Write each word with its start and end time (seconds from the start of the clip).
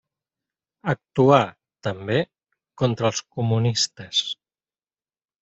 Actuà, 0.93 1.39
també, 1.87 2.17
contra 2.85 3.09
els 3.11 3.21
comunistes. 3.37 4.25